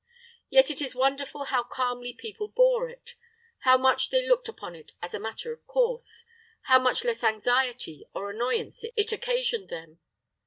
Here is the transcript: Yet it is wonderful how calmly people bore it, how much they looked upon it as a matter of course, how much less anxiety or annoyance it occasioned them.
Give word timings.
Yet 0.49 0.71
it 0.71 0.81
is 0.81 0.95
wonderful 0.95 1.43
how 1.43 1.61
calmly 1.61 2.11
people 2.11 2.47
bore 2.47 2.89
it, 2.89 3.13
how 3.59 3.77
much 3.77 4.09
they 4.09 4.27
looked 4.27 4.47
upon 4.49 4.73
it 4.73 4.93
as 4.99 5.13
a 5.13 5.19
matter 5.19 5.53
of 5.53 5.63
course, 5.67 6.25
how 6.61 6.79
much 6.79 7.03
less 7.03 7.23
anxiety 7.23 8.07
or 8.15 8.31
annoyance 8.31 8.83
it 8.83 9.11
occasioned 9.11 9.69
them. 9.69 9.99